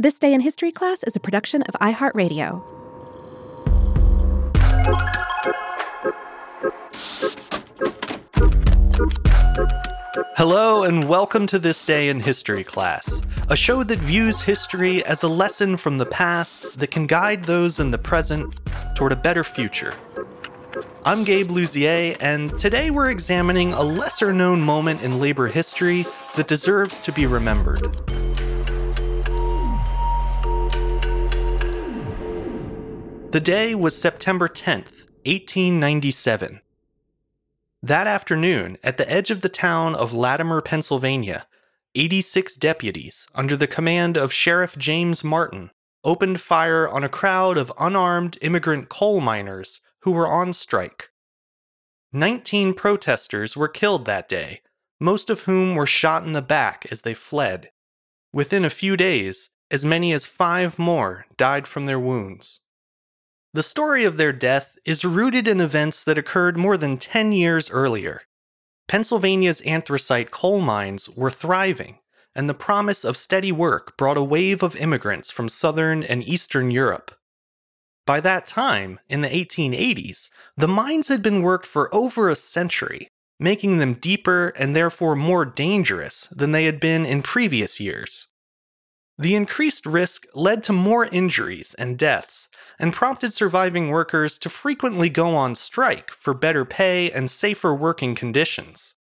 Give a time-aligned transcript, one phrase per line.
[0.00, 2.62] This Day in History class is a production of iHeartRadio.
[10.38, 15.22] Hello, and welcome to This Day in History class, a show that views history as
[15.22, 18.58] a lesson from the past that can guide those in the present
[18.94, 19.92] toward a better future.
[21.04, 26.06] I'm Gabe Luzier, and today we're examining a lesser known moment in labor history
[26.36, 27.94] that deserves to be remembered.
[33.30, 36.60] The day was September 10th, 1897.
[37.80, 41.46] That afternoon, at the edge of the town of Lattimer, Pennsylvania,
[41.94, 45.70] 86 deputies, under the command of Sheriff James Martin,
[46.02, 51.10] opened fire on a crowd of unarmed immigrant coal miners who were on strike.
[52.12, 54.60] 19 protesters were killed that day,
[54.98, 57.70] most of whom were shot in the back as they fled.
[58.32, 62.62] Within a few days, as many as five more died from their wounds.
[63.52, 67.68] The story of their death is rooted in events that occurred more than 10 years
[67.68, 68.22] earlier.
[68.86, 71.98] Pennsylvania's anthracite coal mines were thriving,
[72.34, 76.70] and the promise of steady work brought a wave of immigrants from southern and eastern
[76.70, 77.12] Europe.
[78.06, 83.08] By that time, in the 1880s, the mines had been worked for over a century,
[83.40, 88.29] making them deeper and therefore more dangerous than they had been in previous years.
[89.20, 95.10] The increased risk led to more injuries and deaths, and prompted surviving workers to frequently
[95.10, 98.94] go on strike for better pay and safer working conditions.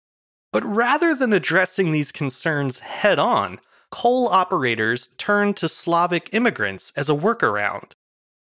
[0.51, 3.59] But rather than addressing these concerns head on,
[3.91, 7.91] coal operators turned to Slavic immigrants as a workaround.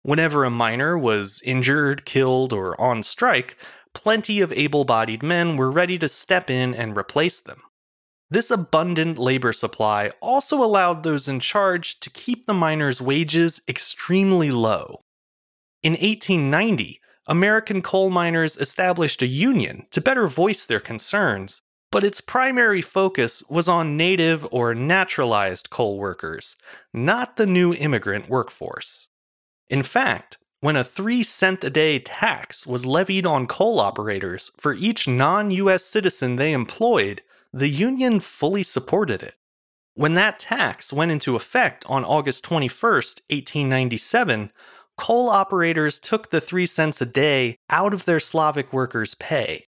[0.03, 3.56] Whenever a miner was injured, killed, or on strike,
[3.92, 7.62] plenty of able bodied men were ready to step in and replace them.
[8.29, 14.51] This abundant labor supply also allowed those in charge to keep the miners' wages extremely
[14.51, 15.01] low.
[15.83, 21.61] In 1890, American coal miners established a union to better voice their concerns,
[21.92, 26.57] but its primary focus was on native or naturalized coal workers,
[26.92, 29.09] not the new immigrant workforce.
[29.69, 34.75] In fact, when a 3 cent a day tax was levied on coal operators for
[34.75, 37.23] each non US citizen they employed,
[37.56, 39.34] the Union fully supported it.
[39.94, 44.52] When that tax went into effect on August 21, 1897,
[44.98, 49.68] coal operators took the 3 cents a day out of their Slavic workers' pay.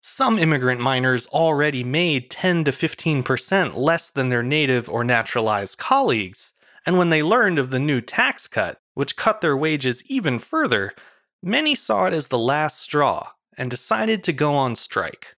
[0.00, 6.54] Some immigrant miners already made 10 to 15% less than their native or naturalized colleagues,
[6.86, 10.94] and when they learned of the new tax cut, which cut their wages even further,
[11.42, 15.36] many saw it as the last straw and decided to go on strike.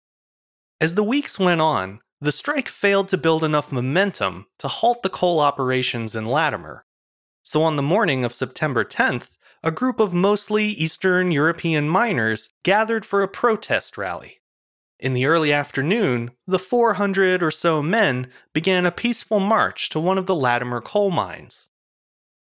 [0.80, 5.10] As the weeks went on, the strike failed to build enough momentum to halt the
[5.10, 6.84] coal operations in Lattimer.
[7.42, 9.30] So on the morning of September 10th,
[9.62, 14.40] a group of mostly Eastern European miners gathered for a protest rally.
[14.98, 20.18] In the early afternoon, the 400 or so men began a peaceful march to one
[20.18, 21.70] of the Lattimer coal mines.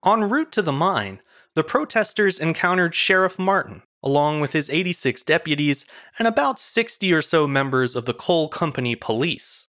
[0.06, 1.22] En route to the mine,
[1.56, 5.86] the protesters encountered Sheriff Martin, along with his 86 deputies
[6.20, 9.68] and about 60 or so members of the coal company police.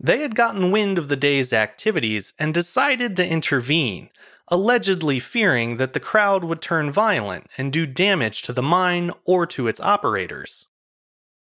[0.00, 4.10] They had gotten wind of the day's activities and decided to intervene,
[4.48, 9.46] allegedly fearing that the crowd would turn violent and do damage to the mine or
[9.46, 10.68] to its operators.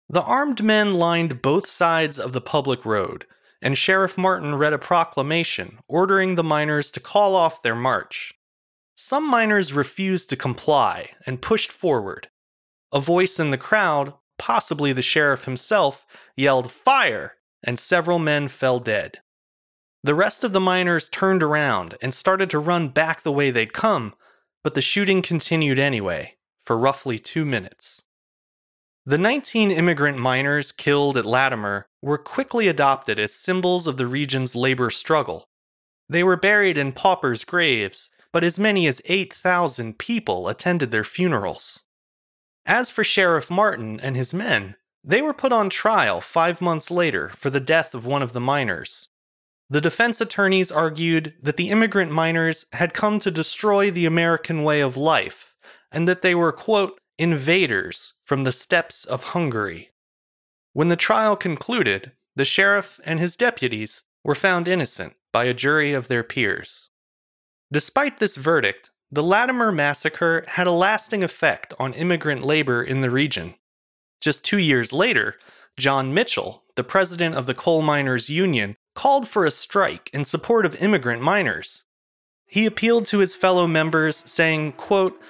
[0.09, 3.25] The armed men lined both sides of the public road,
[3.61, 8.33] and Sheriff Martin read a proclamation ordering the miners to call off their march.
[8.99, 12.29] Some miners refused to comply and pushed forward.
[12.91, 16.03] A voice in the crowd, possibly the sheriff himself,
[16.35, 17.35] yelled, Fire!
[17.63, 19.19] and several men fell dead.
[20.03, 23.71] The rest of the miners turned around and started to run back the way they'd
[23.71, 24.15] come,
[24.63, 28.01] but the shooting continued anyway, for roughly two minutes.
[29.05, 34.55] The 19 immigrant miners killed at Lattimer were quickly adopted as symbols of the region's
[34.55, 35.45] labor struggle.
[36.09, 41.83] They were buried in paupers' graves, but as many as 8,000 people attended their funerals.
[42.65, 47.29] As for Sheriff Martin and his men, they were put on trial five months later
[47.29, 49.09] for the death of one of the miners.
[49.69, 54.81] The defense attorneys argued that the immigrant miners had come to destroy the American way
[54.81, 55.55] of life,
[55.91, 59.91] and that they were, quote, invaders from the steppes of Hungary.
[60.73, 65.93] When the trial concluded, the sheriff and his deputies were found innocent by a jury
[65.93, 66.89] of their peers.
[67.71, 73.09] Despite this verdict, the Lattimer massacre had a lasting effect on immigrant labor in the
[73.09, 73.55] region.
[74.21, 75.35] Just two years later,
[75.77, 80.65] John Mitchell, the president of the Coal Miners Union, called for a strike in support
[80.65, 81.85] of immigrant miners.
[82.47, 85.21] He appealed to his fellow members, saying, quote,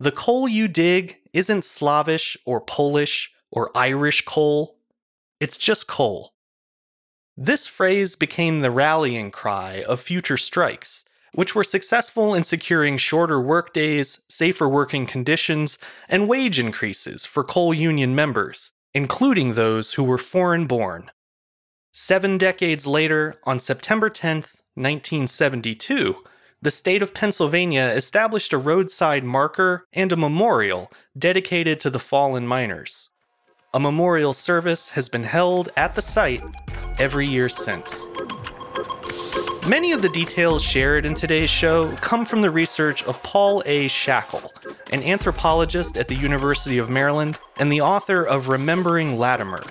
[0.00, 4.78] The coal you dig isn't Slavish or Polish or Irish coal,
[5.38, 6.32] it's just coal.
[7.36, 11.04] This phrase became the rallying cry of future strikes,
[11.34, 15.78] which were successful in securing shorter workdays, safer working conditions,
[16.08, 21.10] and wage increases for coal union members, including those who were foreign born.
[21.92, 24.36] Seven decades later, on September 10,
[24.74, 26.16] 1972,
[26.62, 32.46] the state of Pennsylvania established a roadside marker and a memorial dedicated to the fallen
[32.46, 33.10] miners.
[33.74, 36.42] A memorial service has been held at the site
[36.98, 38.06] every year since.
[39.68, 43.88] Many of the details shared in today's show come from the research of Paul A.
[43.88, 44.50] Shackel,
[44.92, 49.62] an anthropologist at the University of Maryland and the author of Remembering Lattimer.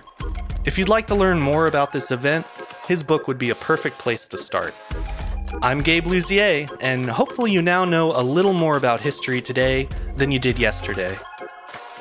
[0.66, 2.48] If you'd like to learn more about this event,
[2.88, 4.74] his book would be a perfect place to start.
[5.62, 9.88] I'm Gabe Luzier, and hopefully you now know a little more about history today
[10.18, 11.16] than you did yesterday.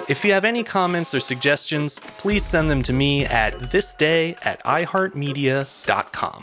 [0.08, 4.64] If you have any comments or suggestions, please send them to me at thisday at
[4.64, 6.42] iheartmedia.com.